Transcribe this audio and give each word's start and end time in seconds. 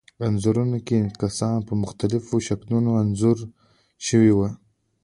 انځورونو 0.25 0.77
کې 0.87 0.99
کسان 1.21 1.57
په 1.67 1.73
مختلفو 1.83 2.35
شکلونو 2.47 2.89
انځور 3.01 3.37
شوي 4.07 4.31
وو. 4.35 4.49